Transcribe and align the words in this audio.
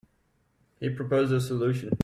He 0.79 0.89
proposed 0.89 1.31
a 1.31 1.39
solution. 1.39 1.91